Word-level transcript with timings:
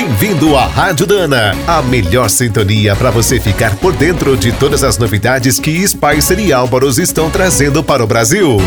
Bem-vindo 0.00 0.56
à 0.56 0.64
Rádio 0.64 1.08
Dana, 1.08 1.56
a 1.66 1.82
melhor 1.82 2.30
sintonia 2.30 2.94
para 2.94 3.10
você 3.10 3.40
ficar 3.40 3.74
por 3.78 3.92
dentro 3.92 4.36
de 4.36 4.52
todas 4.52 4.84
as 4.84 4.96
novidades 4.96 5.58
que 5.58 5.84
Spicer 5.88 6.38
e 6.38 6.52
Álvaros 6.52 6.98
estão 6.98 7.28
trazendo 7.28 7.82
para 7.82 8.04
o 8.04 8.06
Brasil. 8.06 8.58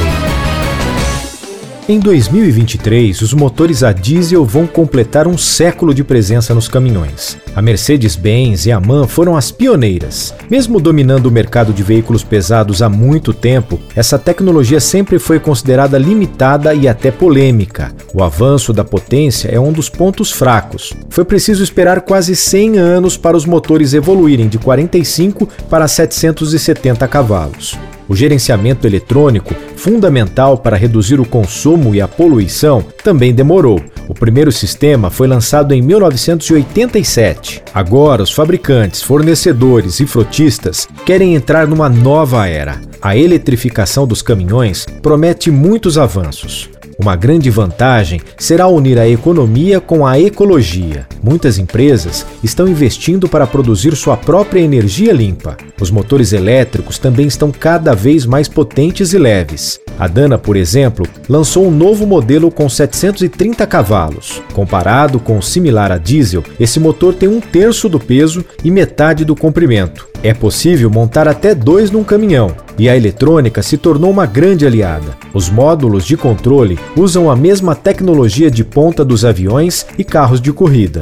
Em 1.91 1.99
2023, 1.99 3.21
os 3.21 3.33
motores 3.33 3.83
a 3.83 3.91
diesel 3.91 4.45
vão 4.45 4.65
completar 4.65 5.27
um 5.27 5.37
século 5.37 5.93
de 5.93 6.05
presença 6.05 6.55
nos 6.55 6.69
caminhões. 6.69 7.37
A 7.53 7.61
Mercedes-Benz 7.61 8.65
e 8.65 8.71
a 8.71 8.79
MAN 8.79 9.07
foram 9.07 9.35
as 9.35 9.51
pioneiras. 9.51 10.33
Mesmo 10.49 10.79
dominando 10.79 11.25
o 11.25 11.31
mercado 11.31 11.73
de 11.73 11.83
veículos 11.83 12.23
pesados 12.23 12.81
há 12.81 12.87
muito 12.87 13.33
tempo, 13.33 13.77
essa 13.93 14.17
tecnologia 14.17 14.79
sempre 14.79 15.19
foi 15.19 15.37
considerada 15.37 15.97
limitada 15.97 16.73
e 16.73 16.87
até 16.87 17.11
polêmica. 17.11 17.93
O 18.13 18.23
avanço 18.23 18.71
da 18.71 18.85
potência 18.85 19.49
é 19.49 19.59
um 19.59 19.73
dos 19.73 19.89
pontos 19.89 20.31
fracos. 20.31 20.93
Foi 21.09 21.25
preciso 21.25 21.61
esperar 21.61 22.03
quase 22.03 22.37
100 22.37 22.77
anos 22.77 23.17
para 23.17 23.35
os 23.35 23.45
motores 23.45 23.93
evoluírem 23.93 24.47
de 24.47 24.57
45 24.57 25.45
para 25.69 25.89
770 25.89 27.05
cavalos. 27.09 27.77
O 28.11 28.15
gerenciamento 28.15 28.85
eletrônico, 28.85 29.55
fundamental 29.77 30.57
para 30.57 30.75
reduzir 30.75 31.17
o 31.21 31.25
consumo 31.25 31.95
e 31.95 32.01
a 32.01 32.09
poluição, 32.09 32.83
também 33.05 33.33
demorou. 33.33 33.81
O 34.05 34.13
primeiro 34.13 34.51
sistema 34.51 35.09
foi 35.09 35.29
lançado 35.29 35.73
em 35.73 35.81
1987. 35.81 37.63
Agora, 37.73 38.21
os 38.21 38.33
fabricantes, 38.33 39.01
fornecedores 39.01 40.01
e 40.01 40.05
frotistas 40.05 40.89
querem 41.05 41.35
entrar 41.35 41.65
numa 41.65 41.87
nova 41.87 42.45
era. 42.45 42.81
A 43.01 43.15
eletrificação 43.15 44.05
dos 44.05 44.21
caminhões 44.21 44.85
promete 45.01 45.49
muitos 45.49 45.97
avanços. 45.97 46.69
Uma 47.01 47.15
grande 47.15 47.49
vantagem 47.49 48.21
será 48.37 48.67
unir 48.67 48.99
a 48.99 49.09
economia 49.09 49.81
com 49.81 50.05
a 50.05 50.19
ecologia. 50.19 51.07
Muitas 51.23 51.57
empresas 51.57 52.27
estão 52.43 52.67
investindo 52.67 53.27
para 53.27 53.47
produzir 53.47 53.95
sua 53.95 54.15
própria 54.15 54.59
energia 54.59 55.11
limpa. 55.11 55.57
Os 55.81 55.89
motores 55.89 56.31
elétricos 56.31 56.99
também 56.99 57.25
estão 57.25 57.51
cada 57.51 57.95
vez 57.95 58.27
mais 58.27 58.47
potentes 58.47 59.13
e 59.13 59.17
leves. 59.17 59.79
A 60.01 60.07
Dana, 60.07 60.35
por 60.35 60.55
exemplo, 60.55 61.05
lançou 61.29 61.67
um 61.67 61.69
novo 61.69 62.07
modelo 62.07 62.49
com 62.49 62.67
730 62.67 63.67
cavalos. 63.67 64.41
Comparado 64.51 65.19
com 65.19 65.37
o 65.37 65.43
similar 65.43 65.91
a 65.91 65.99
diesel, 65.99 66.43
esse 66.59 66.79
motor 66.79 67.13
tem 67.13 67.29
um 67.29 67.39
terço 67.39 67.87
do 67.87 67.99
peso 67.99 68.43
e 68.63 68.71
metade 68.71 69.23
do 69.23 69.35
comprimento. 69.35 70.07
É 70.23 70.33
possível 70.33 70.89
montar 70.89 71.27
até 71.27 71.53
dois 71.53 71.91
num 71.91 72.03
caminhão, 72.03 72.51
e 72.79 72.89
a 72.89 72.97
eletrônica 72.97 73.61
se 73.61 73.77
tornou 73.77 74.09
uma 74.09 74.25
grande 74.25 74.65
aliada. 74.65 75.15
Os 75.35 75.51
módulos 75.51 76.03
de 76.03 76.17
controle 76.17 76.79
usam 76.97 77.29
a 77.29 77.35
mesma 77.35 77.75
tecnologia 77.75 78.49
de 78.49 78.63
ponta 78.63 79.05
dos 79.05 79.23
aviões 79.23 79.85
e 79.99 80.03
carros 80.03 80.41
de 80.41 80.51
corrida. 80.51 81.01